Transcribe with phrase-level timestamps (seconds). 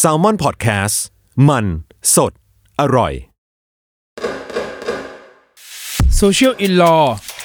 [0.00, 0.96] s a l ม o n PODCAST
[1.48, 1.64] มัน
[2.14, 2.32] สด
[2.80, 3.12] อร่อย
[6.16, 6.96] โซเชียลอินลอ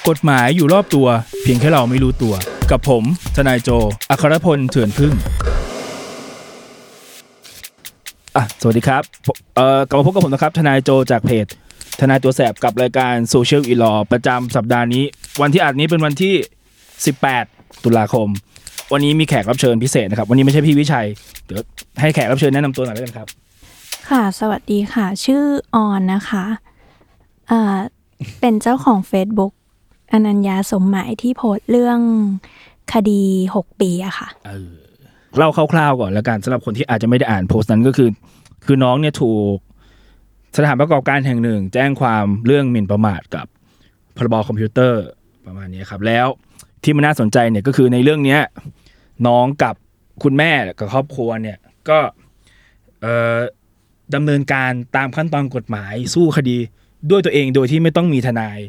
[0.09, 1.07] กฎหมายอยู่รอบตัว
[1.41, 2.33] เพียงแค่เราไม่รู้ตัว
[2.71, 3.03] กับผม
[3.35, 3.69] ทนายโจ
[4.09, 5.13] อัครพลเถื่อนพึ่ง
[8.35, 9.03] อะสวัสดีครับ
[9.55, 11.47] เอ่อกลับมาพบกับผมนะครับ ทนายโจจากเพจ
[11.99, 15.03] ทนายตัวแสบกับรายการโซเชียลอินลอประจำสัปดาห์นี้
[15.41, 16.33] วันที่อัดนี้เป็นวันที่
[17.09, 18.29] 18 ตุลาคม
[18.93, 21.07] วันนี้มีแขกรับเชิญพิเศษนะครับ วันนี้ไม่ใช่พี่วิชัย
[21.45, 21.61] เดี๋ยว
[22.01, 23.27] ให้แขกรับเชิญแนะนำตัวหน่อยแล้วกันครับ
[24.09, 25.43] ค่ะสวัสดีค่ะ ชื่อ
[25.75, 26.45] ออนนะคะ
[27.51, 27.77] อ่า
[28.39, 29.53] เป็นเจ้าของ Facebook
[30.11, 31.99] อนัญญาสมหมายที่โพสต์เรื่อง
[32.93, 33.21] คดี
[33.55, 34.27] หกปีอะค่ะ
[35.37, 38.09] เล่าคร่าวๆก่อนแล้วกันสำหรับคนที่อาจจะไม่ได้อ่านโพสต์นั้นก็คือ
[38.65, 39.57] คือน้องเนี่ยถูก
[40.57, 43.45] สถานประกอบการแห่งหนึ่ง แจ้งความเรื่องหมิ่นประมาทกับ
[44.17, 45.03] พรบคอมพิวเตอร์
[45.47, 46.27] ประมาณนี้ครับ แล้ว
[46.83, 48.41] ที่มันน่าสนใจเนี่ยก็คือในเรื่องเนี้ย
[49.27, 49.75] น้องกับ
[50.23, 51.57] คุณแม่กับครอบครัวเนี่ย
[51.89, 51.99] ก็
[54.15, 56.57] ดำเนินการตามขั้นตอนกฎหมาย สู้คดี
[57.09, 58.59] ด้วยตัวเองโดยที่ไม่ต้องมีทนาย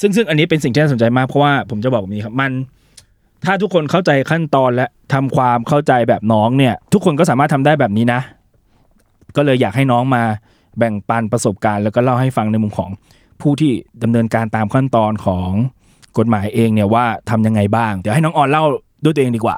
[0.00, 2.52] ซึ่งซึ่งอันนี้เป็นสิ่งที่น่าสนใจมากเพราะว่าผมจะบอกแบบนี้ครับมัน
[3.44, 8.20] ถ้าทุกคนเข้าใจขั้นตอนและทำความเข้าใจแบบน้องเนี่ย ทุกคนก็สามารถทำได้แบบนี้นะ
[9.36, 10.22] ก็เลยอยากให้น้องมา
[10.78, 12.90] แบ่งปันประสบการณ์ แล้วก็เล่าให้ฟังในมุมของ
[13.40, 15.50] ผู้ที่ดำเนินการตามขั้นตอนของ
[16.18, 18.64] กฎหมายเองเนี่ยว่าทำยังไงบ้าง เดี๋ยวให้น้องออนเล่า
[19.04, 19.56] ด้วยตัวเองดีกว่า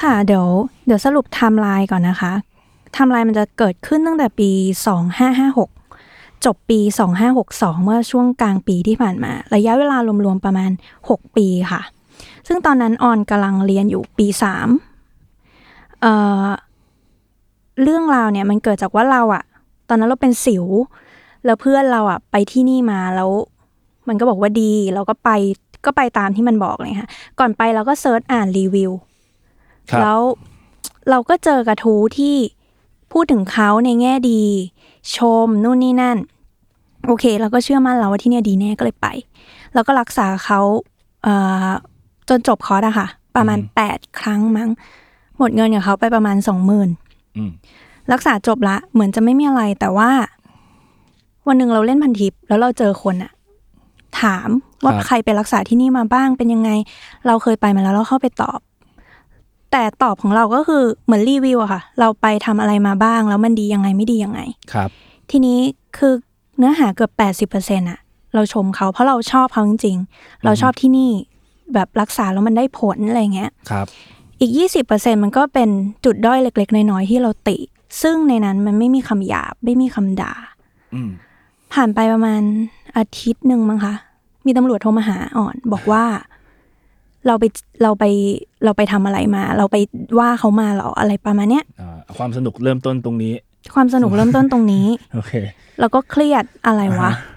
[0.00, 0.46] ค่ะเดี๋ยว
[0.86, 2.32] เดี๋ยวสรุปไทม์ไลน์ก่อนนะคะ
[2.92, 4.50] ไทม์ไลน์มันจะเกิดขึ้นตั้งแต่ปี
[5.26, 6.80] 2556 จบปี
[7.32, 10.70] 2562 เมื่อช่วงกลางปีที่ผ่านมา ระยะเวลารวมๆประมาณ
[11.04, 11.80] 6 ปีค่ะ
[12.46, 14.68] ซึ่งตอนนั้นออนกำลังเรียนอยู่ปีสาม
[16.00, 16.12] เอ่
[16.42, 16.46] อ
[17.82, 19.44] เรื่องราวเนี่ยมันเกิดจากว่าเราอะ
[19.88, 20.64] ตอนนั้นเราเป็นสิว
[21.44, 23.30] แล้วเพื่อนเราอะไปที่นี่มาแล้ว
[24.08, 25.30] มันก็บอกว่าดี เราก็ไป
[25.84, 28.92] ก็ไปตามที่มันบอกเลยค่ะ ก่อนไปเราก็เซิร์ชอ่านรีวิว
[30.00, 30.20] แล้ว
[31.10, 32.36] เราก็เจอกระทู้ที่
[33.12, 34.42] พูดถึงเขาในแง่ดี
[35.16, 36.18] ชมนู่นนี่นั่น
[37.06, 39.06] โอเค เราก็เชื่อมั่นเราว่าที่เนี่ยดีแน่ก็เลยไป
[39.74, 40.60] แล้วก็รักษาเขา
[41.22, 41.34] เอ่
[41.66, 41.68] อ
[42.28, 43.06] จนจบคอร์สอะค่ะ
[43.36, 44.70] ประมาณแปดครั้งมั้ง
[45.38, 46.88] หมดเงินกับเขาไปประมาณสองหมื่น
[47.36, 47.50] อืม
[48.12, 50.10] รักษาจบละ เหมือนจะไม่มีอะไร แต่ว่า
[51.46, 53.32] วันหนึ่งเราเล่นพันทิปแล้วเราเจอคนอะ
[54.20, 54.48] ถาม
[54.82, 56.70] ว่าครับใครไปรักษาที่นี่มาบ้างเป็นยังไง
[57.26, 58.58] เราเคยไปมาแล้วเราเข้าไปตอบ
[59.72, 64.40] แต่ตอบของเราก็คือเหมือนรีวิวอะค่ะ เราไปทำอะไรมาบ้าง แล้วมันดียังไงไม่ดียังไง
[64.72, 64.90] ครับ
[65.30, 65.58] ทีนี้
[65.96, 66.12] คือ
[66.58, 67.98] เนื้อหาเกือบแปดสิบเปอร์เซ็นอะ
[68.34, 71.10] เราชมเขาเพราะเราชอบเขาจริงๆ เราชอบที่นี่
[71.74, 73.86] แบบรักษาแล้วมันได้ผลอะไรเงี้ยครับ
[74.40, 75.68] อีกยี่สิบเปอร์เซ็นมันก็เป็น
[76.04, 77.58] จุดด้อยเล็ก ๆ น้อยๆที่เราติ
[78.02, 80.34] ซึ่งในนั้นมันไม่มีคำหยาบ ไม่มีคำด่า
[80.94, 81.10] อืม
[81.72, 82.42] ผ่านไปประมาณ
[82.96, 83.94] อาทิตย์หนึ่งมั้งคะ
[84.46, 86.04] มีตำรวจโทรมาหาอ่อนบอกว่า
[87.28, 87.44] เราไป
[87.82, 88.04] เราไป
[88.64, 89.76] เราไปทำอะไรมา เราไป
[90.18, 93.34] ว่าเขามาเหรออะไรประมาณเนี้ยอ่าความสนุกเริ่มต้นตรงนี้
[93.74, 95.32] ความสนุกเริ่มต้นตรงนี้โอเค
[95.80, 97.36] แล้วก็เครียดอะไรวะอ่าฮะ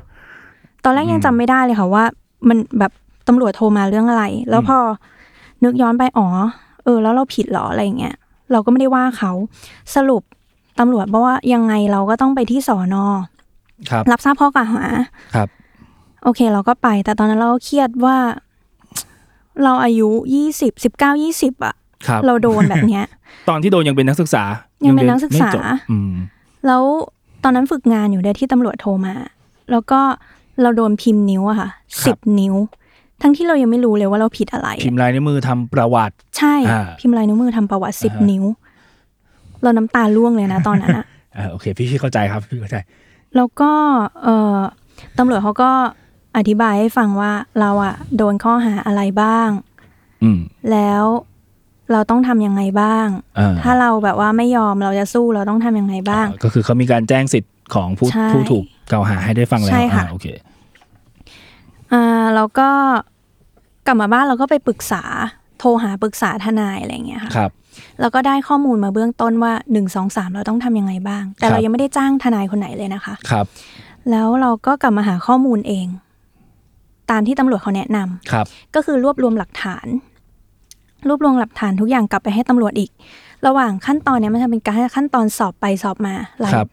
[0.84, 2.04] ตอนแรกยังจำไม่ได้เลยค่ะว่า
[2.48, 2.92] มันแบบ
[3.28, 4.78] ตำรวจโทรมาเรื่องอะไร แล้วพอ
[5.64, 6.28] นึกย้อนไปอ๋อ
[6.84, 8.16] เออ แล้วเราผิดเหรออะไรอย่างเงี้ย
[8.52, 9.32] เราก็ไม่ได้ว่าเขา
[9.96, 10.24] สรุป
[10.80, 13.06] ตำรวจบอกว่ายังไงเราก็ต้องไปที่สอนอ
[13.90, 14.84] ครับรับทราบข้อกล่าวหา
[15.36, 15.48] ครับ
[16.24, 18.18] โอเค เราก็ไป แต่ตอนนั้นเราก็เครียดว่า
[19.64, 21.76] เราอายุยี่สิบสิบเก้ายี่สิบอะ
[22.08, 23.06] ครับเราโดนแบบเนี้ย
[23.50, 24.44] ตอนที่โดนยังเป็นนักศึกษา
[24.86, 26.14] ยัยังเป็นนักศึกษาไม่จบอืม
[26.68, 26.84] แล้ว
[27.44, 29.14] ตอนนั้นฝึกงานอยู่ด้วยที่ตำรวจโทรมา
[29.72, 30.00] แล้วก็
[30.62, 32.56] เราโดนพิมพ์นิ้วอะค่ะครับสิบนิ้ว
[33.22, 38.44] ทั้งที่เรายังไม่รู้เลยว่าเราผิดอะไรอะพิมพ์ลายนิ้วมือทำประวัติ ใช่อ่าพิมพ์ลายนิ้วมือทำประวัติสิบอ่าฮะนิ้ว
[39.64, 41.06] เราน้ำตาร่วงเลยนะตอนนั้นอะ
[41.38, 42.78] อ่าโอเค พี่พี่เข้าใจครับพี่เข้าใจ
[43.36, 43.72] แล้วก็
[44.24, 44.58] เออ
[45.18, 45.72] ตำรวจเขาก็
[46.38, 49.50] อธิบายให้ฟังว่าเราอะโดนข้อหาอะไรบ้าง
[50.24, 50.40] อืม
[50.72, 51.04] แล้ว
[51.92, 53.08] เราต้องทำยังไงบ้าง
[53.40, 60.28] อ่าถ้าเราแบบว่าไม่ยอมเราจะสู้เราต้องทำยังไงบ้าง ก็คือเขามีการแจ้งสิทธิ์ของผู้ใช่ผู้ถูกกล่าวหาให้ได้ฟังแล้วใช่ค่ะอ่าโอเค
[61.94, 62.70] อ่าแล้วก็
[63.86, 65.04] กลับมาบ้านเราก็ไปปรึกษา
[65.60, 67.52] โทรหาปรึกษาทนายอะไรอย่างเงี้ยค่ะครับ
[68.00, 73.46] แล้วก็ได้ข้อมูลมาเบื้องต้นว่าหนึ่งสองสามเราต้องทำยังไงบ้าง แต่ครับเรายังไม่ได้จ้างทนายคนไหนเลยนะคะ ครับ
[74.10, 75.88] แล้วเราก็กลับมาหาข้อมูลเอง
[77.12, 78.46] ตามที่ตำรวจเขาแนะนำครับ
[78.76, 79.88] ก็คือรวบรวมหลักฐาน
[81.08, 82.92] รวบรวมหลักฐานทุกอย่างกลับไปให้ตำรวจอีก
[83.48, 86.68] ระหว่างขั้นตอนเนี้ยมันจะเป็นการขั้นตอนสอบไปสอบมาหลายครับ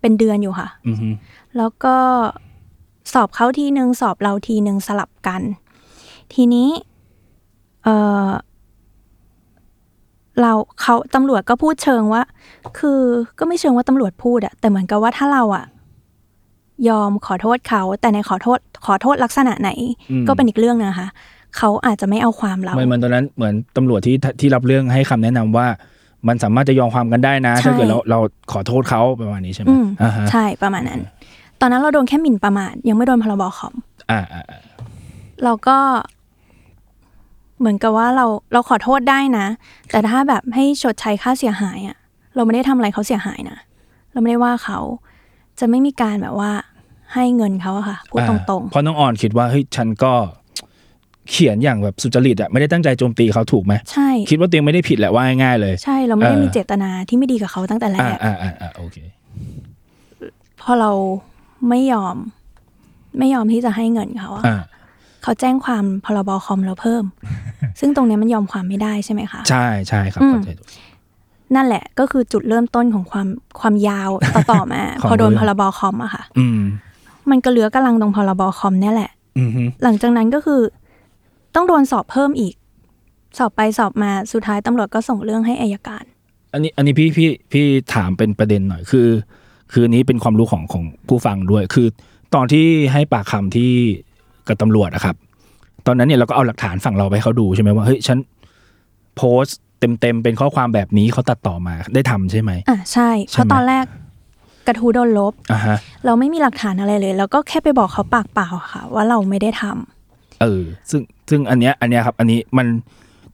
[0.00, 1.08] เป็นเดือนอยู่ค่ะอือฮึ
[1.56, 1.96] แล้วก็
[3.12, 5.42] สอบเขาทีหนึ่งสอบเราทีหนึ่งสลับกัน
[6.34, 6.68] ทีนี้
[7.84, 7.88] เอ
[8.26, 8.28] อ
[10.40, 12.22] เราเขาตำรวจก็พูดเชิงว่า
[12.78, 13.00] คือ
[13.38, 15.64] ก็ไม่เชิงว่าตำรวจพูดอะแต่เหมือนกับว่าถ้าเราอะ
[16.88, 19.70] ยอมขอโทษเขา แต่ในขอโทษขอโทษลักษณะไหน
[20.10, 21.08] อืมก็เป็นอีกเรื่องหนึงนะคะ
[21.56, 25.66] เขาอาจจะไม่เอาความเราเหมือนเหมือนตอนนั้นเหมือนตำรวจที่ที่รับเรื่องให้คำแนะนำว่า
[26.28, 28.18] มันสามารถจะยอมความกันได้นะใช่ถ้าเกิดเราเรา
[28.52, 31.00] ขอโทษเขาประมาณนี้ใช่ไหมอืมอ่าฮะใช่ประมาณนั้น
[31.60, 33.74] ตอนนั้นเราโดนแค่หมิ่นประมาทยังไม่โดนพรบคอม
[34.10, 34.60] อ่าอ่าอ่า
[35.44, 35.78] เราก็
[37.58, 39.46] เหมือนกับว่าเราเราขอโทษได้นะ
[39.90, 41.96] แต่ถ้าแบบให้ชดใช้ค่าเสียหายอะ
[42.34, 43.58] เราไม่ได้ทำอะไรเขาเสียหายนะ
[44.12, 44.78] เราไม่ได้ว่าเขา
[45.60, 46.50] จะไม่มีการแบบว่า
[47.14, 50.12] ให้เงินเขาอะค่ะพูดตรงเพราะน้องอ่อนคิดว่าเฮ้ยฉันก็
[51.30, 58.96] เขียนอย่างแบบสุจริตอะไม่ได้ตั้งใจโจมตีเขาถูกไหมๆใช่คิดว่าตัวเองไม่ได้ผิดแหละว่าง่ายๆเลย ใช่เราไม่ได้เออมีเจตนาที่ไม่ดีกับเขาตั้งแต่แรอ่ากอ่าอ่าอ่าโอเค
[60.60, 60.90] พอเรา
[61.68, 62.16] ไม่ยอม
[63.18, 64.58] ไม่ยอมที่จะให้เงินเขาอะอ่า
[65.22, 67.04] เขาแจ้งความพรบคอมเราเพิ่ม
[67.80, 70.68] ซึ่งตรงเนี้ยมันยอมความไม่ได้ใช่ไหมคะ ใช่ใช่ครับอืมเข้าใจถูก
[71.54, 73.26] นั่นแหละก็คือจุดเริ่มต้นของความ
[73.60, 76.46] ความยาวต่อต่อมาของพอโดนเรื่องพรบคอมอะค่ะ อื
[77.28, 80.60] มมันก็เหลือกำลังตรงพรบคอมเนี่ยแหละอืมฮึหลังจากนั้นก็คือ
[81.54, 82.54] ต้องโดนสอบเพิ่มอีก
[83.38, 86.04] สอบไปสอบมาสุดท้ายตำรวจก็ส่งเรื่องให้อายการ
[86.52, 87.64] อันนี้อันนี้พี่พี่พี่
[87.94, 89.08] ถามเป็นประเด็นหน่อยคือ
[89.72, 91.86] คืออันนี้เป็นความรู้ของของผู้ฟังด้วย คือ
[92.34, 93.72] ตอนที่ให้ปากคำที่
[94.48, 95.16] กับตำรวจอะครับ
[95.86, 98.18] ตอนนั้นเนี่ยเราก็เอาหลักฐานฝั่งเราไปให้เขาดูใช่ไหมว่าเฮ้ยฉัน
[99.16, 103.84] โพสต์เต็มเต็มๆเป็นข้อความแบบนี้เขาตัดต่อมาได้ทำใช่ไหมอะใช่เพใช่ราะไหมตอนแรก
[104.68, 112.66] กระทู้โดนลบอ่าฮะเราไม่มีหลักฐานอะไรเลย แล้วก็แค่ไปบอกเขาปากเปล่าค่ะ ว่าเราไม่ได้ทำเออ ซึ่งซึ่งอันเนี้ยอันเนี้ยครับ อันนี้มัน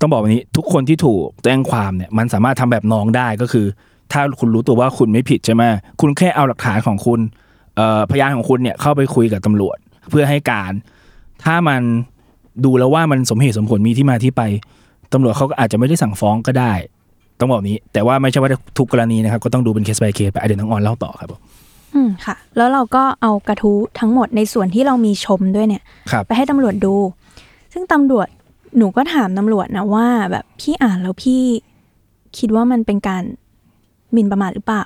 [0.00, 3.66] ต้องบอกแบบนี้ ทุกคนที่ถูกแจ้งความเนี่ย มันสามารถทำแบบน้องได้ก็คือ
[4.12, 5.62] ถ้าคุณรู้ตัวว่าคุณไม่ผิดใช่ไหม
[6.00, 7.20] คุณแค่เอาหลักฐานของคุณ
[7.76, 9.76] เอ่อพยานของคุณเนี่ยเข้าไปคุยกับตำรวจ
[10.10, 10.72] เพื่อให้การ
[11.44, 11.82] ถ้ามัน
[12.64, 14.42] ดูแล้วว่ามันสมเหตุสมผลมีที่มาที่ไป
[15.12, 16.72] ตำรวจเขาก็อาจจะไม่ได้สั่งฟ้องก็ได้
[17.38, 21.40] ต้องบอกแบบนี้ แต่ว่าไม่ใช่ว่าทุกกรณีนะครับ ก็ต้องดูเป็นเคส by เคสไปอะเดี๋ยวน้องออนเล่าต่อครับผม
[21.94, 26.94] อืมค่ะ แล้วเราก็เอากระทู้ทั้งหมดในส่วนที่เรามีชมด้วยเนี่ยครับไปให้ตำรวจดู
[27.72, 28.28] ซึ่งตำรวจ
[28.76, 31.42] หนูก็ถามตำรวจนะว่าแบบพี่อ่านแล้วพี่
[32.38, 33.22] คิดว่ามันเป็นการ
[34.12, 34.84] หมิ่นประมาทหรือเปล่า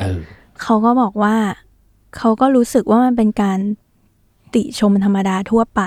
[0.00, 0.20] เออ
[0.62, 1.36] เขาก็บอกว่า
[2.16, 3.58] เขาก็รู้สึกว่ามันเป็นการ
[4.54, 5.80] ติชมธรรมดาทั่วไป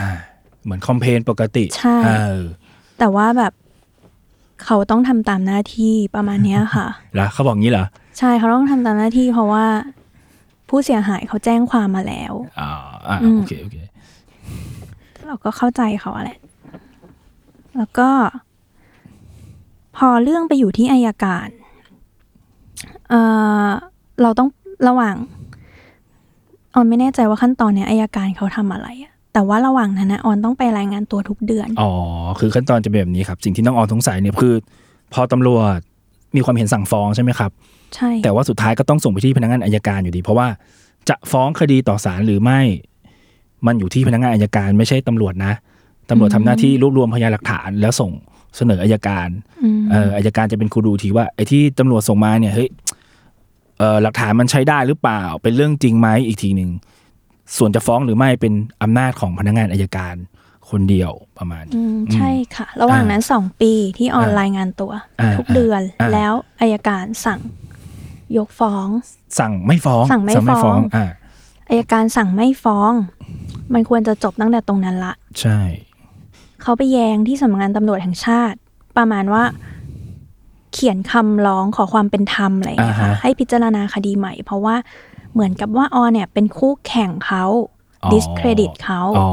[0.00, 0.10] อ่า
[0.64, 2.10] เหมือนคอมเพนปกติ ใช่เอ
[2.40, 2.42] อ
[2.98, 3.52] แต่ว่าแบบ
[4.64, 7.86] เขาต้องทำตามหน้าที่ประมาณเนี้ยค่ะแล้วเขาบอกงี้เหรอ
[8.18, 9.66] ใช่เขาต้องทำตามหน้าที่เพราะว่า
[10.68, 12.70] ผู้เสียหายเขาแจ้งความมาแล้วอ่า
[13.08, 13.76] อ่าอืมโอเคโอเค
[15.26, 16.38] เราก็เข้าใจเขาอะแหละ
[17.76, 18.08] แล้วก็
[19.96, 21.48] พอเรื่องไปอยู่ที่อายการ
[23.08, 23.20] เอ่
[23.66, 23.68] อ
[24.22, 24.48] เราต้อง
[24.88, 25.16] ระหว่าง
[26.74, 31.90] ออนไม่แน่ใจว่าขั้นตอนเนี้ยอายการเขาทำอะไรอะ แต่ว่าระหว่างนั้นนะออนต้องไปรายงานตัวทุกเดือน อ๋อ
[32.40, 34.54] คือขั้นตอนจะเป็นแบบนี้ครับ สิ่งที่น้องออนสงสัยเนี่ยคือ
[35.12, 35.78] พอตำรวจ
[36.36, 37.50] มีความเห็นสั่งฟ้องใช่ไหมครับ
[37.94, 40.48] ใช่ แต่ว่าสุดท้ายก็ต้องส่งไปที่พนักงานอายการอยู่ดี เพราะว่า
[41.08, 42.60] จะฟ้องคดีต่อศาลหรือไม่
[43.66, 45.52] มันอยู่ที่พนักงานอายการไม่ใช่ตำรวจนะ
[46.10, 48.10] ตำรวจทำหน้าที่รวบรวมพยานหลักฐาน แล้วส่ง
[48.56, 49.28] เสนออายการ
[49.62, 52.68] อืมเอ่ออายการจะเป็นครูดูทีว่าไอ้ที่ตำรวจส่งมาเนี่ยเฮ้ย
[53.78, 56.70] เอ่อหลักฐานมันใช้ได้หรือเปล่า เป็นเรื่องจริงไหมอีกทีหนึ่ง
[57.56, 60.14] ส่วนจะฟ้องหรือไม่เป็นอำนาจของพนักงานอายการ
[60.70, 67.40] คนเดียวประมาณนี้อืมใช่ค่ะ ระหว่างนั้นสองปีที่ออนอ่ารายงานตัวอ่าทุกเดือนอ่าแล้วอายการสั่ง
[68.36, 68.88] ยกฟ้อง
[69.38, 71.06] สั่งไม่ฟ้อง สั่งไม่ฟ้องอ่า
[71.68, 72.92] อายการสั่งไม่ฟ้อง
[73.74, 75.60] มันควรจะจบตั้งแต่ตรงนั้นละ ใช่
[76.62, 78.58] เขาไปแย้งที่สำนักงานตำรวจแห่งชาติ
[78.96, 79.44] ประมาณว่า
[80.72, 84.76] เขียนคำร้องขอความเป็นธรรมอะไรอย่างเงี้ยค่ะอ่าฮะให้พิจารณาคดีใหม่ เพราะว่า
[85.36, 87.44] เหมือนกับว่าออนเนี่ยเป็นคู่แข่งเขา
[88.04, 89.30] อ๋อ discredit เขาอ๋อ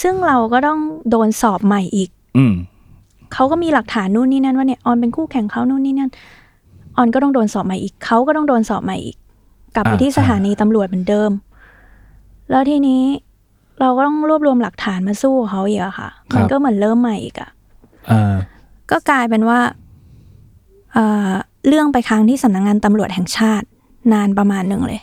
[0.00, 0.78] ซึ่งเราก็ต้อง
[1.10, 2.54] โดนสอบใหม่อีก อืม
[3.32, 6.10] เขาก็มีหลักฐานนู่นนี่นั่นว่าเนี่ยออนเป็นคู่แข่งเขานู่นนี่นั่น
[6.96, 9.16] ออนก็ต้องโดนสอบใหม่อีกเขาก็ต้องโดนสอบใหม่อีก
[9.74, 11.30] กลับไปอ่าที่สถานีตำรวจเหมือนเดิม
[12.50, 13.02] แล้วทีนี้
[13.80, 17.50] เราก็ต้องรวบรวมหลักฐานมาสู้เขาอีกอะค่ะ มันก็เหมือนเริ่มใหม่อีกอะ
[18.10, 18.34] อ่า
[18.90, 19.60] ก็กลายเป็นว่า
[20.92, 21.30] เอ่อ
[21.68, 23.66] เรื่องไปค้างที่สำนักงานตำรวจแห่งชาติ
[24.12, 25.00] นานประมาณหนึ่งเลย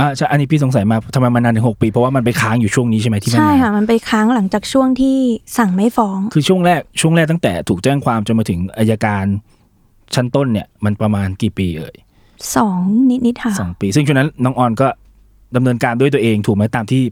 [0.00, 5.16] อ่าใช่อันนี้พี่สงสัยมาทำไมมันนานถึงหกปี เพราะว่ามันไปค้างอยู่ช่วงนี้ใช่ไหมที่มันใช่นานค่ะ มันไปค้างหลังจากช่วงที่
[5.58, 9.24] สั่งไม่ฟ้อง คือช่วงแรกช่วงแรกตั้งแต่ถูกแจ้งความจนมาถึงอายการ
[10.14, 11.94] ชั้นต้นเนี่ยมันประมาณกี่ปีเอ่ย
[12.56, 12.78] สอง
[13.26, 14.88] นิดๆค่ะสองปี ซึ่งช่วงนั้นน้องออนก็
[15.56, 17.02] ดำเนินการด้วยตัวเองถูกไหมตามที่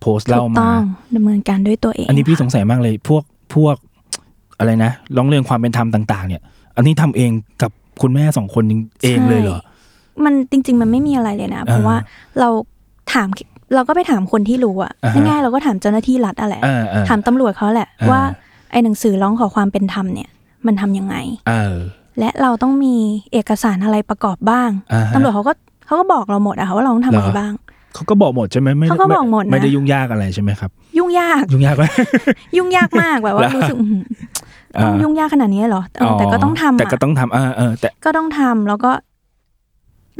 [0.00, 0.82] โพสต์ถูเล่ากมาต้อง
[1.16, 3.22] ดำเนินการด้วยตัวเอง อันนี้พี่สค่ะงสัยมากเลยพวก
[3.54, 3.76] พวก
[4.58, 6.42] อะไรนะร้องเรียนความเป็นธรรมต่าง ๆ เนี่ย
[6.76, 7.30] อันนี้ทำเอง
[7.62, 7.70] กับ
[8.02, 8.64] คุณแม่สองคน
[9.02, 9.72] เองเลยเหรอใช่
[10.24, 11.96] มันจริง ๆ มันไม่มีอะไรเลยนะ เพราะอ่าว่า
[12.40, 12.48] เรา
[13.12, 13.28] ถาม
[13.74, 18.20] เราก็ไปถามคนที่รู้อะอ่าฮะง่ายๆเราก็ถามเจ้าหน้าที่รัฐอะแหละเออเออถามตำรวจเขาแหละอ่าว่า
[18.70, 20.28] ไอ้หนังสือร้องขอความเป็นธรรมเนี่ย
[20.66, 21.16] มันทำยังไง
[21.48, 21.74] เออ
[22.18, 22.94] และเราต้องมี
[23.32, 25.52] เอกสารอะไรประกอบบ้างอ่าฮะตำรวจเขาก็
[25.86, 27.52] เขาก็บอกเราหมดอะค่ะว่าเราต้องทำอะไรเหรอบ้าง
[27.94, 31.84] เขาก็บอกหมดใช่ไหมไม่ได้เขาก็บอกหมดนะไม่ได้ยุ่งยากอะไรใช่ไหมครับ ยุ่งยาก ยุ่งยากไหม
[32.56, 34.02] ยุ่งยากมากแบบว่าเหรอรู้สึกอื้อหือ
[34.82, 38.90] ต้องอ่ายุ่งยากขนาดนี้เหรอเออแต่ก็ต้องทำแต่ก็อะต้องทำเออเออแต่ก็ต้องทำแล้วก็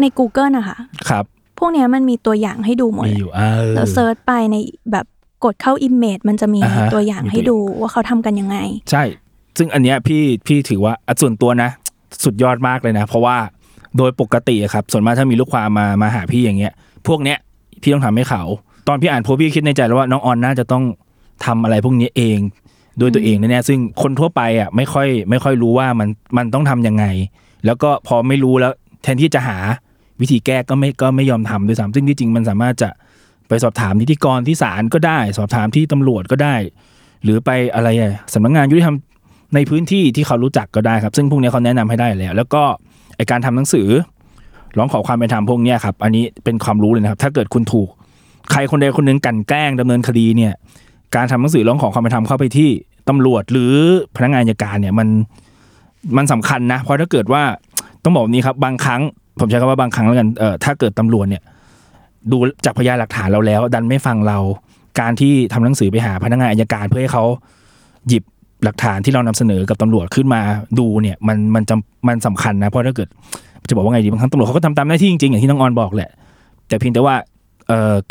[0.01, 1.25] ใน Google นะคะครับ
[1.59, 4.57] พวกเนี้ยมันมีตัวอย่างให้ดูหมดมีเลยอยู่เออเราเซิร์ชไปใน
[4.93, 5.07] แบบ
[5.45, 8.57] กดเข้า Image มันจะมีอ่าฮะตัวอย่างมีตัวให้ดูว่าเขาทำกันยังไง
[8.91, 9.03] ใช่
[9.59, 11.71] ซึ่งอันเนี้ยพี่พี่ถือว่าอะส่วนตัวนะ
[12.25, 13.37] สุดยอดมากเลยนะ เพราะว่า
[13.97, 16.73] โดยปกติอะครับ ส่วนมากถ้ามีลูกความมามาหาพี่อย่างเงี้ย
[17.07, 17.39] พวกเนี้ย
[17.83, 18.43] พี่ต้องทำให้เขา
[18.89, 20.85] ตอนพี่อ่านโพสต์พี่คิดในใจแล้วว่าน้องออนน่าจะต้อง
[21.45, 22.39] ทำอะไรพวกนี้เอง
[23.01, 27.05] ด้วยตัวเองแน่ๆซึ่งคนทั่วไปอะไม่ค่อยไม่ค่อยรู้ว่ามันมันต้องทำยังไง
[27.67, 28.73] แล้วก็พอไม่รู้แล้ว
[29.03, 29.59] แทนที่จะหา
[30.21, 32.91] วิธีแก้ก็ไม่ก็ไม่ยอมทำด้วยซ้ำซึ่งที่จริงมันสามารถจะ
[33.49, 36.55] ไปสอบถามนิติกรที่ศาลก็ได้ สอบถามที่ตำรวจก็ได้
[37.25, 38.97] หรือไปอะไรอะสำนักงานยุติธรรม
[39.55, 42.63] ในพื้นที่ที่เขารู้จักก็ได้ครับ ซึ่งพวกนี้เขาแนะนำให้ได้แล้ว แล้วก็
[43.17, 43.89] ไอการทำหนังสือ
[44.79, 47.89] ร้องขอความเป็นธรรมพวกนี้ครับ อันนี้เป็นความรู้เลยนะครับ ถ้าเกิดคุณถูก
[48.51, 50.53] ใครคนใดคนหนึ่งกันแกล้งดำเนินคดีเนี่ย
[51.17, 52.71] การทำหนังสือร้องขอความเป็นธรรมเข้าไปที่
[53.09, 53.73] ตำรวจหรือ
[54.17, 55.09] พนักงานอัยการเนี่ยมัน
[56.17, 57.43] มันสำคัญนะ เพราะถ้าเกิดว่า
[58.05, 59.03] ต้องบอกนี้ครับ บางครั้ง
[59.39, 61.43] ผมใช้คำว่าบางครั้งแล้วกันเออถ้าเกิดตำรวจเนี่ย
[62.31, 64.39] ดูจากพยานหลักฐานเราแล้ว ดันไม่ฟังเรา
[65.01, 67.25] การที่ทำหนังสือไปหาพนักงานอัยการเพื่อให้เขา
[68.09, 68.23] หยิบ
[68.65, 70.41] หลักฐานที่เรานำเสนอกับตำรวจขึ้นมา
[70.79, 73.09] ดูเนี่ยมันมันจำมันสำคัญนะเพราะถ้าเกิด
[73.69, 76.11] จะบอกว่าไงดีบางครั้งตำรวจเขาก็ทำตามหน้าที่จริงๆอย่างที่น้องออนบอกแหละ
[76.69, 77.17] แต่เพียงแต่ว่า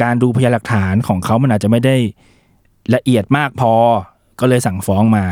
[0.03, 1.96] การดูพยานหลักฐานของเขามันอาจจะไม่ได้
[2.96, 3.72] ละเอียดมากพอ
[4.39, 5.25] ก็เลยสั่งฟ้องมา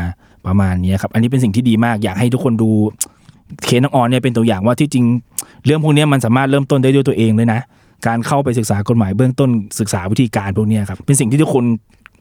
[0.46, 2.70] ประมาณนี้ครับ อันนี้เป็นสิ่งที่ดีมากอยากให้ทุกคนดู
[3.64, 5.04] เคสน้องออนเนี่ยเป็นตัวอย่างว่าที่จริง
[5.64, 7.60] เรื่องพวกเนี้ยมันสามารถเริ่มต้นได้ด้วยตัวเองเลยนะ
[8.06, 11.64] การเข้าไปศึกษากฎหมายเบื้องต้นศึกษาวิธีการพวกเนี้ยครับเป็นสิ่งที่ทุกคน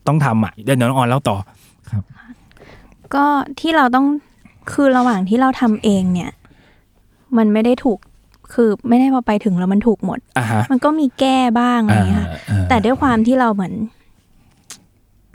[0.08, 1.38] ต้องทำอะเดี๋ยวน้องออนเล่าต่อ
[3.14, 3.26] ก็
[3.60, 4.06] ที่เราต้อง
[4.72, 6.32] คือระหว่างที่เราทำเองเนี่ย
[7.38, 8.00] มันไม่ได้ถูก
[8.54, 13.74] คือไม่ได้พอไปถึงแล้วมันถูกหมดอะฮะมันก็มีแก้บ้างอะไรอ่าเงี้ยค่ะอ่าแต่ด้วยความที่เราเหมือน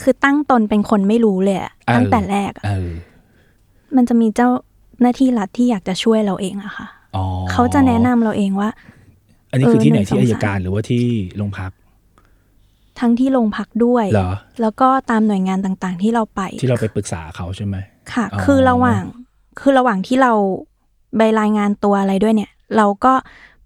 [0.03, 2.91] คือตั้งตนเป็นคนไม่รู้เลยอะเออตั้งแต่แรกอะเออ
[3.97, 4.49] มันจะมีเจ้า
[5.01, 6.87] หน้าที่รัฐที่อยากจะช่วยเราเองอะค่ะ
[7.17, 8.71] อ๋อเขาจะแนะนำเราเองว่า
[9.51, 11.05] อันนี้คือที่ไหนเออหนึ่งที่สองอายสามการหรือว่าที่
[11.37, 11.71] โรงพัก
[13.01, 17.77] ทั้งที่โรงพักด้วยเหรอแล้วก็ตามหน่วยงานต่างๆ ที่เราไป ที่เราไปปรึกษาเขาใช่ไหม
[18.13, 19.03] ค่ะอ๋อคือระหว่าง
[19.61, 20.33] คือระหว่างที่เรา
[21.17, 23.13] ไปรายงานตัวอะไรด้วยเนี่ย เราก็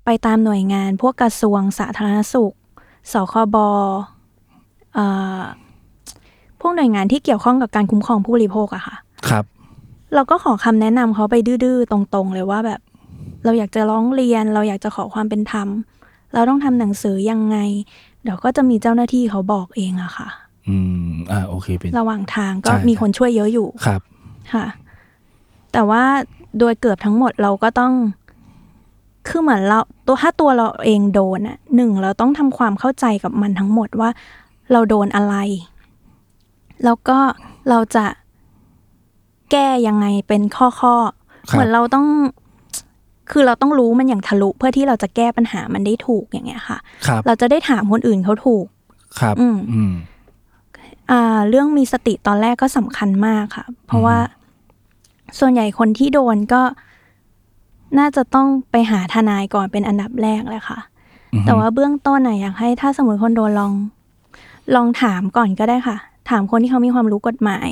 [0.05, 2.53] ไปตามหน่วยงาน พวกกระทรวงสาธารณสุข
[3.13, 3.57] สคบ
[4.95, 5.07] เอ่
[5.39, 5.41] อ
[6.61, 8.97] พวกหน่วยงานที่เกี่ยวข้องกับการคุ้มครองผู้บริโภคอะค่ะ
[9.29, 9.45] ครับ
[10.15, 12.81] เราก็ขอคำแนะนำเขาไปดื้อๆตรงๆ เลยว่าแบบ
[13.45, 15.69] เราอยากจะร้องเรียน เราอยากจะขอความเป็นธรรม
[16.35, 17.57] เราต้องทำหนังสือยังไง
[18.23, 20.29] เดี๋ยวก็จะมีเจ้าหน้าที่เขาบอกเองอะค่ะ
[20.69, 20.77] อื
[21.09, 24.01] มอ่าโอเคเป็นระหว่างทางก็ใช่มีคนช่วยเยอะอยู่ครับ
[24.53, 24.67] ค่ะ
[25.73, 26.03] แต่ว่า
[26.59, 27.93] โดยเกือบทั้งหมดเราก็ต้อง
[29.29, 34.11] คือเหมือนเราตัวถ้าตัวเราเองโดนอะหนึ่งเราต้องทำความเข้าใจกับมันทั้งหมดว่า
[34.73, 35.35] เราโดนอะไร
[36.85, 37.19] แล้วก็
[37.69, 38.05] เราจะ
[39.53, 42.07] แก้ยังไงเป็นข้อข้อๆครับเหมือนเราต้อง
[43.31, 48.67] คือเราต้องรู้มันอย่างทะลุเพื่อที่เราจะแก้ปัญหามันได้ถูกอย่างเงี้ยค่ะครับเราจะได้ถามคนอื่นเขาถูก
[49.21, 49.93] ครับ อืมอืม
[51.11, 54.17] อ่า เรื่องมีสติตอนแรกก็สำคัญมากค่ะ เพราะว่า
[55.39, 56.63] ส่วนใหญ่คนที่โดนก็
[57.99, 60.79] น่าจะต้องไปหาทนายก่อนเป็นอันดับแรกเลยค่ะ
[61.33, 63.73] อือฮึแต่ว่าเบื้องต้นน่ะอยากให้ ถ้าสมมติคนโดนลอง
[64.75, 65.97] ลองถามก่อนก็ได้ค่ะ
[66.31, 67.69] ถามคนที่เขามีความรู้กฎหมาย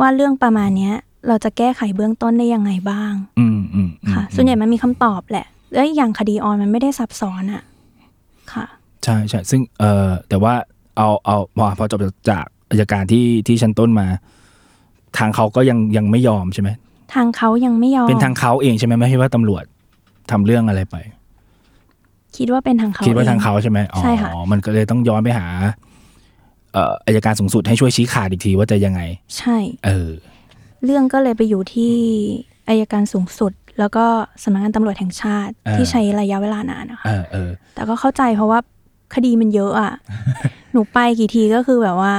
[0.00, 0.94] ว่าเรื่องประมาณเนี้ย
[1.26, 7.62] เราจะแก้ไขเบื้องต้นได้ยังไงบ้างอืมอืมอืมค่ะ ส่วนใหญ่มันมีคำตอบแหละแล้วอีกอย่างคดีออนมันไม่ได้ซับซ้อนอะ
[8.52, 8.66] ค่ะ
[9.04, 10.54] ใช่ใช่ซึ่งเอ่อแต่ว่า
[10.96, 14.06] เอาเอาพอพอจบจากอายการที่ที่ชั้นต้นมา
[15.18, 16.70] ทางเขาก็ยังยังไม่ยอมใช่ไหม
[17.14, 19.64] ทางเขายังไม่ยอม เป็นทางเขาเองใช่ไหมไม่ใช่ว่าตำรวจ
[20.30, 20.96] ทำเรื่องอะไรไป
[22.36, 25.46] คิดว่าเป็นทางเขาคิดว่าทางองเขาใช่ไหมอ๋อใช่ค่ะมันก็เลยต้องย้อนไปหา
[26.72, 29.00] เอ่ออายการสูงสุดให้ช่วยชี้ขาดอีกทีว่าจะยังไง
[29.36, 29.56] ใช่
[29.86, 30.10] เออ
[30.84, 31.94] เรื่องก็เลยไปอยู่ที่
[32.68, 34.04] อายการสูงสุด แล้วก็
[34.42, 38.58] สำนักงานตำรวจแห่งชาติอ่าที่ใช้ระยะเวลานานนะคะเออเออแต่ก็เข้าใจเพราะว่า
[39.14, 39.92] คดีมันเยอะอะ
[40.72, 42.12] หนูไปกี่ทีก็คือแบบว่า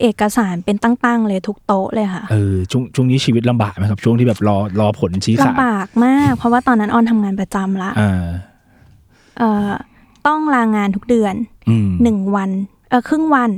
[0.00, 8.26] เอกสารเป็นตั้งๆเลยทุกโต๊ะเลยค่ะ เออช่วงช่วงนี้ชีวิตลำบากไหมครับ ช่วงที่แบบรอรอผลชี้ขาดลำบากมาก เพราะว่าตอนนั้นออนทำงานประจำละอ่า
[9.38, 9.70] เอ่อ
[10.26, 11.34] ต้องลางานทุกเดือน
[11.68, 12.50] อืมหนึ่งวัน
[12.88, 13.50] เออครึ่งวัน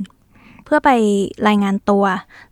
[0.69, 0.93] เพื่อไป
[1.49, 2.05] รายงานตัว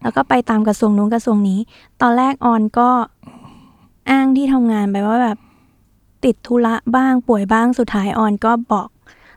[0.03, 1.59] แล้วก็ไปตามกระทรวงนู้นกระทรวงนี้
[2.03, 2.89] ตอนแรกออนก็
[4.11, 5.39] อ้างที่ทำงานไปว่าแบบ
[6.25, 8.89] ติดธุระบ้างป่วยบ้างสุดท้ายออนก็บอก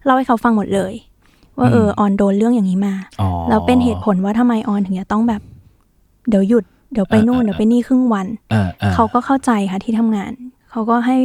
[0.05, 0.93] เล่าให้เขาฟังหมดเลย
[1.57, 5.41] ว่าเออออนโดนเรื่องอย่างนี้มาอ๋อแล้วเป็นเหตุผลว่าทำไมออนถึงจะต้องแบบ
[6.29, 10.31] เดี๋ยวหยุดเดี๋ยวไปนู่นเออเออเดี๋ยวไปนี่ครึ่งวันเออออเขาก็เข้าใจค่ะที่ทำงาน
[10.71, 11.17] เขาก็ให้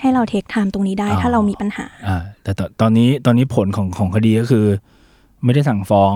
[0.00, 4.66] ให้เราเทคไทม์ตรงนี้ได้อ๋อถ้าเรามีปัญหาอ่าแต่ตอนตอนนี้ตอนนี้ผลของของคดีก็คือ
[5.44, 6.12] ไม่ได้สั่งฟ้อง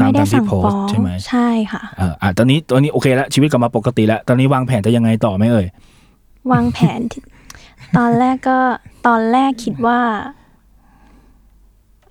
[0.00, 5.66] ตามไม่ได้ตามที่สั่งโพสฟ้อต์งใช่ไหมใช่ค่ะเอออ่าตอนนี้ตอนนี้โอเคแล้วชีวิตกลับมาปกติแล้ว ตอนนี้วางแผนจะยังไงต่อไหมเอ่ย
[6.52, 7.22] วางแผนที่
[7.96, 8.58] ตอนแรกก็
[9.06, 10.00] ตอนแรกคิดว่า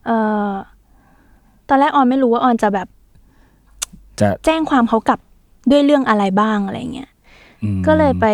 [0.06, 0.12] เอ
[0.48, 0.50] อ
[1.70, 2.88] ตอนแรกออนไม่รู้ว่าออนจะแบบ
[4.20, 5.20] จะแจ้งความเขากลับ
[5.72, 7.10] ด้วยเรื่องอะไรบ้างอะไรเงี้ย
[7.64, 8.28] อืมก็เลยไป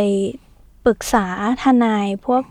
[0.86, 1.25] ปรึกษา
[1.63, 2.41] ทนายพวก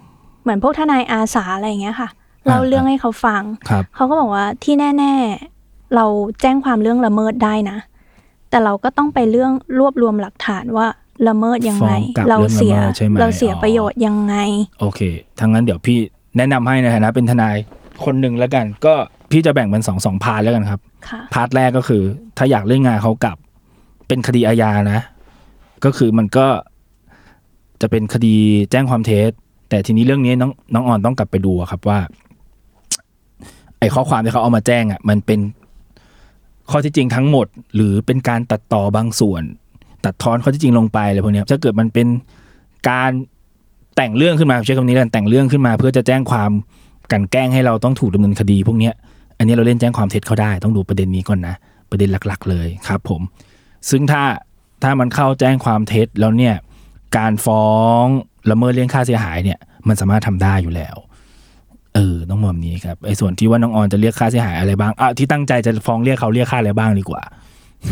[0.43, 2.09] เหมือนพวกทนายอาสาอะไรเงี้ยค่ะ
[2.47, 5.15] เล่าเรื่องให้เขาฟังครับเขาก็บอกว่าที่แน่
[5.47, 5.60] ๆ
[5.95, 6.05] เรา
[6.41, 7.79] แจ้งความเรื่องละเมิดได้นะ
[8.51, 10.87] แต่เราก็ต้องไปเรื่องรวบรวมหลักฐานว่า
[11.29, 14.37] ละเมิดยังไงฟ้องกลับเราเสียเรื่องละเมิดใช่ไหมเราเสียอ๋อประโยชน์ยังไง
[14.81, 15.01] โอเค
[15.41, 15.99] ถ้าอย่างนั้นเดี๋ยวพี่
[16.37, 17.57] แนะนำให้ในฐานะเป็นทนาย
[18.05, 18.95] คนหนึ่งแล้วกัน ก็
[19.31, 22.03] พี่จะแบ่งเป็นสองสอง part แล้วกันครับค่ะ part แรกก็คือ
[22.39, 23.37] ถ้าอยากเล่นงานเขากลับ
[24.09, 25.01] เป็นคดีอาญานะ
[25.85, 26.47] ก็คือมันก็
[27.81, 28.37] จะเป็นคดี
[28.71, 29.31] แจ้งความเท็จ
[29.69, 31.99] แต่ทีนี้เรื่องนี้น้องน้องออนต้องกลับไปดูอะครับว่า
[33.79, 35.41] ไอ้ข้อความที่เขาเอามาแจ้งอะ มันเป็น
[36.71, 39.43] ข้อที่จริงทั้งหมด หรือเป็นการตัดต่อบางส่วน
[40.05, 42.07] ตัดทอนข้อที่จริงลงไปอะไรพวกนี้ถ้าเกิดมันเป็น
[42.91, 43.11] การ
[43.97, 46.51] แต่งเรื่องขึ้นมาใช้คำนี้กันแต่งเรื่องขึ้นมา เพื่อจะแจ้งความ
[47.13, 48.91] กันแกล้งให้เราต้องถูกดำเนินคดี พวกนี้
[49.39, 51.55] อันนี้เราเล่นแจ้งความเท็จเขาได้ ต้องดูประเด็นนี้ก่อนนะ
[51.91, 53.21] ประเด็นหลัก ๆ เลยครับ ผม
[53.91, 54.23] ซึ่งถ้า
[54.83, 56.55] ถ้ามันเข้าแจ้งความเท็จแล้วเนี่ย
[57.17, 57.69] การฟ้อ
[58.03, 58.05] ง
[58.51, 59.59] ละเมิดเรื่องค่าเสียหายเนี่ย
[59.89, 60.97] มันสามารถทำได้อยู่แล้ว
[61.95, 67.23] เออต้องมองแบบนี้ครับไอ้ส่วนที่ว่าน้องออนจะเรียกค่าเสียหายอะไรบ้างอะที่ตั้งใจจะฟ้องเรียกเขาเรียกค่าอะไรบ้างดีกว่า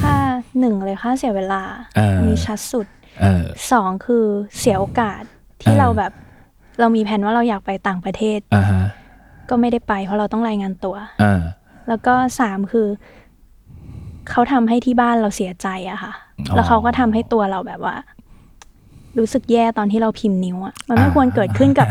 [0.02, 0.16] ค่า
[0.58, 1.62] หนึ่งเลยค่าเสียเวลา
[1.96, 2.86] เออมีชัดสุด
[3.20, 4.24] เออสองคือ
[4.58, 5.22] เสียโอกาส
[5.62, 6.12] ที่เออเราแบบ
[6.80, 8.84] เรามีแผนว่าเราอยากไปต่างประเทศอ่าฮะ
[9.50, 11.40] ก็ไม่ได้ไป เพราะเราต้องรายงานตัวอ่า
[11.88, 12.88] แล้วก็สามคือ
[14.30, 16.12] เขาทำให้ที่บ้านเราเสียใจอะค่ะ
[16.48, 17.96] อ๋อแล้วเขาก็ทำให้ตัวเราแบบว่า
[19.18, 21.86] รู้สึกแย่ตอนที่เราพิมพ์นิ้วอะมันไม่อ่าควรเกิดขึ้นกับ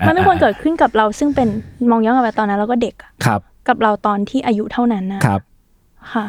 [0.00, 1.48] อ่ามันไม่ควรเกิดขึ้นกับเราซึ่งเป็น
[1.90, 5.40] มองย้อนกลับไปตอนนั้นเราก็เด็กอะครับ กับเราตอนที่อายุเท่านั้นนะครับ
[6.14, 6.26] ค่ะ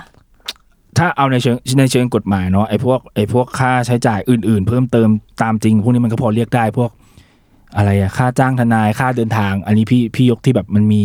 [0.98, 5.10] ถ้าเอาในเชิงในเชิงกฎหมายเนาะไอ้พวกไอ้พวกค่าใช้จ่ายอื่น ๆ เพิ่มเติม
[5.44, 6.92] ตามจริง พวกนี้มันก็พอเรียกได้พวก
[7.78, 11.04] อะไรอะค่าจ้างทนายค่าเดินทาง อันนี้พี่พี่ยกที่แบบมันมี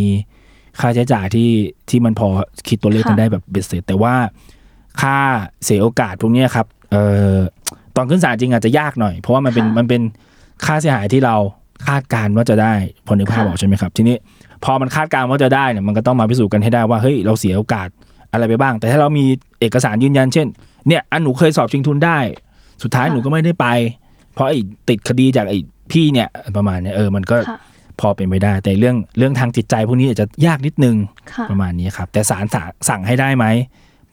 [0.81, 1.51] ค่าใช้จ่ายที่
[1.90, 2.29] ที่มันพอ
[2.69, 4.14] คิดตัวเลขกันค่ะได้แบบเบ็ดเสร็จแต่ว่า
[5.01, 5.16] ค่า
[5.64, 7.37] เสียโอกาสพวกเนี้ยครับ เอ่อ
[7.96, 10.03] ตอนขึ้นศาลจริงอาจจะยากหน่อย เพราะว่ามันเป็นมันเป็น
[10.64, 11.37] ค่าเสียหายที่เรา
[11.87, 12.74] คาดการณ์ว่าจะได้
[13.07, 14.16] พอนึกภาพออกใช่ไหมครับ ทีนี้
[14.64, 17.88] พอมันคาดการณ์ว่าจะได้เนี่ยมันก็ต้องมาพิสูจน์กันให้ได้ว่าเฮ้ยเราเสียโอกาส
[18.33, 19.24] อะไรไปบ้าง แต่ถ้าเรามี
[19.61, 20.46] เอกสารยืนยันเช่น
[20.88, 22.18] เนี่ยอันหนูเคยสอบชิงทุนได้
[22.83, 23.66] สุดท้ายค่ะหนูก็ไม่ได้ไป
[24.35, 25.59] เพราะไอ้ติดคดีจากไอ้
[25.92, 27.59] พี่เนี่ยประมาณเนี้ยเออมันก็ค่ะ
[28.00, 30.96] พอเป็นไปได้ แต่เรื่องเรื่องทางจิตใจพวกนี้อาจจะยากนิดนึง
[31.33, 33.46] ค่ะประมาณนี้ครับ แต่ศาลสั่งสั่งให้ได้ไหม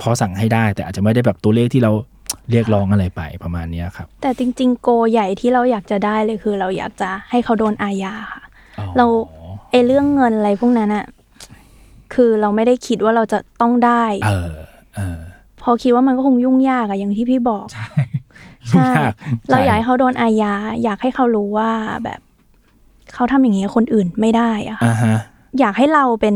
[0.02, 1.92] พอสั่งให้ได้ แต่อาจจะไม่ได้แบบตัวเลขที่เรา
[2.52, 8.44] เรียกร้องอะไรไปประมาณเนี้ยครับ แต่จริง ๆ โกใหญ่ที่เราอยากจะได้เลยคือ เราอยากจะให้เขาโดนอาญาค่ะ
[8.98, 9.06] เรา
[9.72, 11.06] ไอ้เรื่องเงินอะไรพวกนั้นอะ
[12.14, 14.52] คือเราไม่ได้คิดว่าเราจะต้องได้ เออ
[14.96, 15.20] เออ
[15.62, 17.88] พอคิดว่ามันก็คงยุ่งยากอะอย่างที่พี่บอกใช่
[18.80, 19.12] ยาก
[19.50, 21.72] เราอยากให้เขาโดนอาญาอยากให้เขารู้ว่า
[22.04, 22.20] แบบ
[23.14, 25.16] เขาทำอย่างนี้กับคนอื่นไม่ได้อะค่ะอ่าฮะ
[25.60, 26.36] อยากให้เราเป็น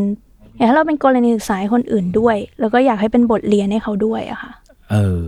[0.57, 4.51] อยากให้เราเป็นกรณีศึกษาให้คนอื่นด้วย แล้วก็อยากให้เป็นบทเรียนให้เขาด้วยอะค่ะ
[4.91, 5.21] เออ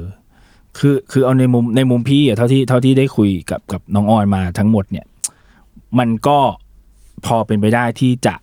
[0.78, 5.06] คือคือเอาในมุมในมุมพี่อะเท่าที่เท่าที่ได้คุยกับกับน้องออนมาทั้งหมดเนี่ย
[6.00, 6.40] มันก็
[7.26, 8.36] พอเป็นไปได้ที่จะ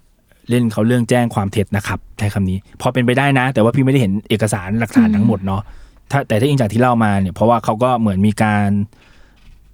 [0.50, 5.62] เล่นเขาเรื่องแจ้งความเท็จนะครับใช้คำนี้ พอเป็นไปได้นะ แต่ว่าพี่ไม่ได้เห็นเอกสารหลักฐานทั้งหมดเนาะ
[6.10, 8.68] ถ้าแต่ถ้าอิงจากที่เล่ามาเนี่ย เพราะว่าเขาก็เหมือนมีการ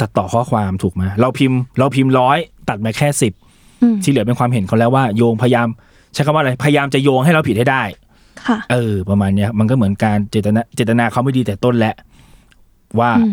[0.00, 2.38] ตัดต่อข้อความถูกไหมเราพิมพ์ เราพิมพ์ร้อย
[2.68, 3.32] ตัดมาแค่สิบ
[3.82, 5.66] อืมที่เหลือเป็นความเห็นเขาแล้วว่าโยงพยายาม
[6.12, 7.82] ใช้คำว่าอะไรพยายามจะโยงให้เราผิดให้ได้
[8.46, 11.94] ค่ะ เออ ประมาณเนี้ยมันก็เหมือนการเจตนาเจตนาเขาไม่ดีแต่ต้นแหละ
[12.98, 13.32] ว่าอืม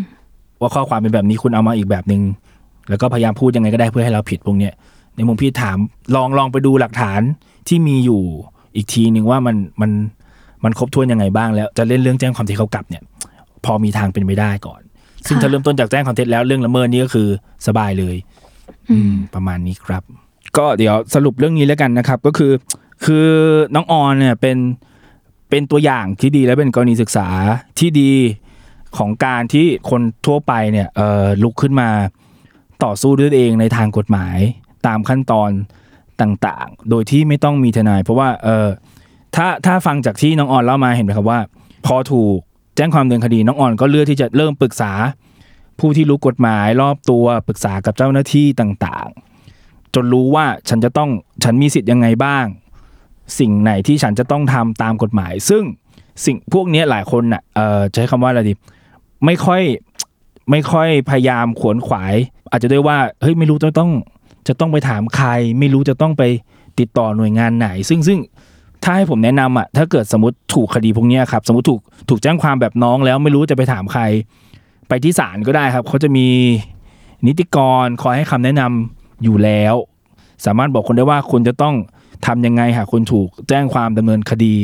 [0.60, 2.22] ว่าข้อความเป็นแบบนี้คุณเอามาอีกแบบหนึ่ง
[2.88, 4.72] แล้วก็พยายามพูดยังไงก็ได้เพื่อให้เราผิดพวกเนี้ย
[5.16, 5.78] ในมุมพี่ถาม
[6.14, 7.20] ลองลองไปดูหลักฐาน
[7.68, 8.22] ที่มีอยู่
[8.76, 9.90] อีกทีหนึ่งว่ามันมัน
[10.64, 13.02] มันครบถ้วนยังไงบ้างแล้วจะเล่นเรื่องแจ้งความเท็จเขากลับเนี่ย
[13.64, 14.80] พอมีทางเป็นไปได้ก่อน
[15.26, 17.28] ซึ่งค่ะถ้าเริ่มต้นจากแจ้งความเท็จแล้วเรื่องละเมิดนี่ก็คือ
[17.66, 18.16] สบายเลย
[18.90, 20.02] อืม ประมาณนี้ครับ
[20.56, 22.52] ก็เดี๋ยวสรุปเรื่องนี้แล้วกันนะครับ ก็คือ
[23.04, 23.26] คือ
[23.74, 24.56] น้องออนเนี่ยเป็น
[25.50, 27.26] เป็นตัวอย่างที่ดีและเป็นกรณีศึกษา
[27.78, 28.12] ที่ดี
[28.98, 31.90] ของการที่คนทั่วไปเนี่ยเออลุกขึ้นมา
[32.84, 34.38] ต่อสู้ด้วยเองในทางกฎหมาย
[34.86, 35.50] ตามขั้นตอน
[36.20, 38.68] ต่างๆ โดยที่ไม่ต้องมีทนาย เพราะว่าเออ
[39.36, 41.40] ถ้าถ้าฟังจากที่น้องออนเล่ามาเห็นไหมครับว่า
[41.86, 42.38] พอถูก
[42.76, 44.92] แจ้งความดำเนินคดีน้องออนก็เลือกที่จะเริ่มปรึกษา
[45.80, 51.10] ผู้ที่รู้กฎหมายรอบตัวปรึกษากับเจ้าหน้าที่ต่างๆ จนรู้ว่าฉันจะต้อง
[51.44, 52.46] ฉันมีสิทธิ์ยังไงบ้าง
[53.38, 55.62] สิ่งไหนที่ฉันจะต้องทำตามกฎหมาย ซึ่ง
[56.24, 58.54] สิ่งพวกนี้หลายคนน่ะเอ่อจะใช้คำว่าอะไรดี
[59.24, 59.62] ไม่ค่อย
[60.50, 62.14] ไม่ค่อยพยายามขวนขวาย
[62.50, 63.90] อาจจะด้วยว่าเฮ้ยไม่รู้จะต้อง
[64.48, 66.22] จะต้องไปถามใคร ไม่รู้จะต้องไป
[66.78, 68.18] ติดต่อหน่วยงานไหน ซึ่งซึ่ง
[68.82, 74.02] ถ้าให้ผมแนะนำอะถ้าเกิดสมมติถูกคดีพวกนี้ครับ สมมติถูกถูกแจ้งความแบบน้องแล้วไม่รู้จะไปถามใคร
[74.88, 76.28] ไปที่ศาลก็ได้ครับเขาจะมี
[77.26, 79.74] นิติกรคอยให้คำแนะนำอยู่แล้ว
[80.44, 81.74] สามารถบอกคนได้ว่าคุณจะต้อง
[82.26, 84.54] ทำยังไงหากคุณถูกแจ้งความดำเนินคดี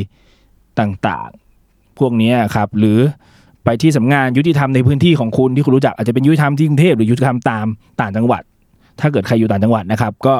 [0.80, 2.98] ต่างๆ พวกนี้ครับ หรือ
[3.64, 7.66] ไปที่สำนักงานยุติธรรมในพื้นที่ของคุณที่คุณรู้จักอาจจะเป็นยุติธรรมที่กรุงเทพหรือยุติธรรมตาม
[8.00, 8.42] ต่างจังหวัด
[9.00, 10.34] ถ้าเกิดใครอยู่ต่างจังหวัดนะครับก็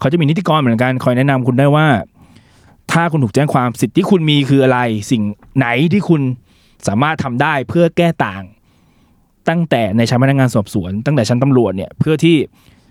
[0.00, 1.86] เขาจะมีนิติกรเหมือนกันคอยแนะนำคุณได้ว่า
[2.92, 4.78] ถ้าคุณถูกแจ้งความสิทธิ์ที่คุณมีคืออะไร
[5.10, 5.22] สิ่ง
[5.56, 6.20] ไหนที่คุณ
[6.86, 8.42] สามารถทำได้เพื่อแก้ต่าง
[9.48, 12.36] ตั้งแต่ในชั้นพนักงานสอบสวน ตั้งแต่ชั้นตำรวจเนี่ยเพื่อที่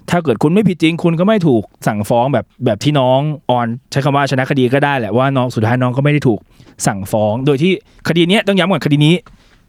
[0.09, 3.19] ถ้าเกิดคุณไม่ผิดจริง คุณก็ไม่ถูกสั่งฟ้องแบบแบบที่น้อง
[3.49, 6.39] ออนใช้คำว่าชนะคดีก็ได้แหละว่าน้องสุดท้ายน้องก็ไม่ได้ถูก
[6.87, 7.71] สั่งฟ้อง โดยที่
[8.07, 9.15] คดีนี้ต้องย้ำก่อนคดีนี้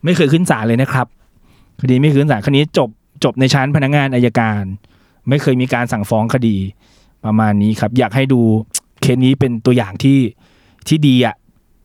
[0.04, 1.06] ไม่เคยขึ้นศาลเลยนะครับ
[1.80, 2.88] คดีไม่เคยขึ้นศาลคดีจบ
[3.24, 4.62] จบในชั้นพนักงานอายการ
[5.28, 6.56] ไม่เคยมีการสั่งฟ้องคดี
[7.24, 8.40] ประมาณนี้ครับ อยากให้ดู
[9.00, 10.18] เคสนี้เป็นตัวอย่างที่
[10.88, 11.34] ที่ดีอะ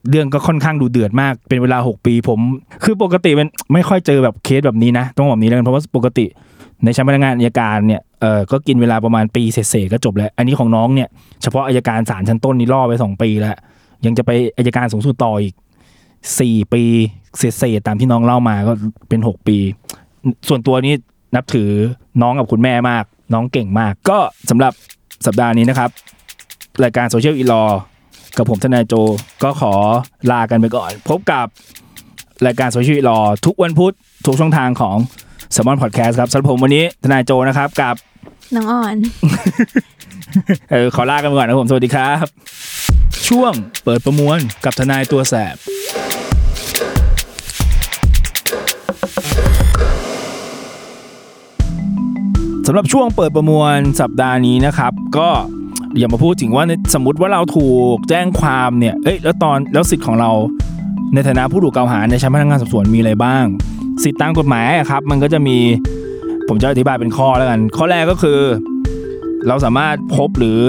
[0.09, 2.39] เรื่องก็ค่อนข้างดูเดือดมากเป็นเวลา 6 ปีผม
[2.83, 6.25] คือปกติมันไม่ค่อยเจอแบบเคสแบบนี้นะต้องบอกแบบนี้แล้วกันเพราะว่าปกติ
[6.83, 11.09] ในชั้นพนักงานอายการเนี่ยเออก็กินเวลาประมาณปีเศษๆก็จบแล้ว อันนี้ของน้องเนี่ย
[11.41, 13.57] เฉพาะอายการศาลชั้นต้นนี่ล่อไปสองปีแล้ว
[14.05, 15.53] ยังจะไปอายการสูงสุดต่ออีก
[16.39, 16.83] สี่ปี
[17.37, 18.73] เศษๆตามที่น้องเล่ามาก็
[19.09, 19.57] เป็นหกปี
[20.47, 20.93] ส่วนตัวนี้
[21.35, 21.69] นับถือ
[22.21, 23.03] น้องกับคุณแม่มาก
[23.33, 24.17] น้องเก่งมาก ก็
[24.49, 24.73] สำหรับ
[25.25, 25.89] สัปดาห์นี้นะครับ
[26.83, 27.63] รายการโซเชียลอีลอ
[28.37, 28.93] กับผมทนายโจ
[29.43, 29.73] ก็ขอ
[30.31, 31.45] ลากันไปก่อน พบกับ
[32.45, 33.93] รายการโซเชียลอีลอทุกวันพุธ
[34.25, 34.97] ทุกช่องทางของ
[35.55, 37.95] s ซ m มอนพอดแคสต์ครับสำหรับผมวันนี้ทนายโจนะครับกับ
[38.55, 38.95] น้องอ่อน
[40.71, 42.25] เออขอลากันไปก่อนนะครับผมสวัสดีครับ
[43.29, 43.53] ช่วง
[43.85, 45.55] เปิดประมวลกับทนายตัวแสบ
[52.67, 55.29] สำหรับช่วงเปิดประมวลสัปดาห์นี้นะครับ ก็
[55.97, 56.63] อย่ามาพูดถึงว่า
[56.93, 60.31] สมมติว่าเราถูกแจ้งความเนี่ย เอ้ยแล้วตอนแล้วสิทธิ์ของเรา
[61.13, 63.45] ในฐานะผู้ถูกกล่าวหาในชั้นพนักงานสอบสวนมีอะไรบ้าง
[64.03, 65.57] สิทธิ์ตามกฎหมายครับ มันก็จะมี
[66.47, 68.39] ผมจะอธิบายเป็นข้อแล้วกัน ข้อแรกก็คือ
[69.47, 70.61] เราสามารถพบหรือ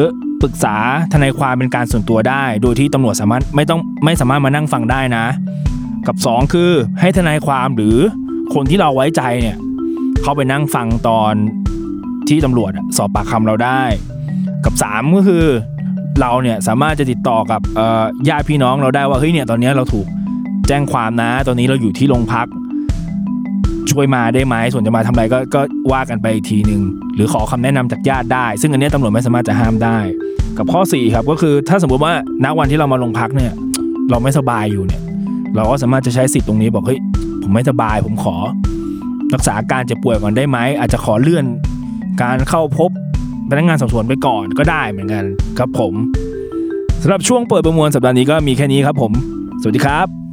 [0.42, 0.76] ปรึกษา
[1.12, 5.24] ทนายความเป็นการส่วนตัวได้ โดยที่ตำรวจสามารถไม่ต้องไม่สามารถมานั่งฟังได้นะ
[6.06, 7.96] กับสองคือให้ทนายความหรือ
[8.54, 9.56] คนที่เราไว้ใจเนี่ย
[10.22, 11.34] เขาไปนั่งฟังตอน
[12.28, 13.82] ที่ตำรวจสอบปากคำเราได้
[14.64, 15.44] กับสามก็คือ
[16.20, 17.60] เราเนี่ยสามารถจะติดต่อกับ
[18.28, 20.06] ญาติพี่น้องเราได้ว่าเฮ้ยเนี่ยตอนนี้เราถูก
[20.68, 22.46] แจ้งความนะ ตอนนี้เราอยู่ที่โรงพัก
[23.90, 25.60] ช่วยมาได้ไหมส่วนจะมาทำอะไรก็ก็
[25.92, 26.80] ว่ากันไปอีกทีหนึ่ง
[27.14, 29.98] หรือขอคำแนะนำจากญาติได้ ซึ่งอันนี้ตำรวจไม่สามารถจะห้ามได้
[30.58, 32.12] กับข้อ4ครับก็คือถ้าสมมติว่า
[32.44, 33.52] ณวันที่เรามาโรงพักเนี่ย
[34.10, 35.02] เราไม่สบายอยู่เนี่ย
[35.56, 37.00] เราก็สามารถจะใช้สิทธิ์ตรงนี้บอกเฮ้ย
[37.42, 38.36] ผมไม่สบายผมขอ
[39.34, 41.44] รักษาอาการเจ็บป่วยก่อนได้ไหมอาจจะขอเลื่อน
[42.22, 42.90] การเข้าพบ
[43.50, 45.24] พนักงานสอบสวนไปก่อนก็ได้เหมือนกัน
[45.58, 45.94] ครับผม
[47.02, 49.12] สำหรับช่วงเปิดประมวลสัปดาห์นี้ก็มีแค่นี้ครับผม
[49.60, 50.29] สวัสดีครับ